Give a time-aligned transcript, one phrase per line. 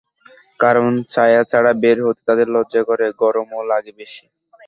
[0.59, 4.25] কারণ ছায়া ছাড়া বের হতে তাদের লজ্জা করে, গরমও লাগে বেশি।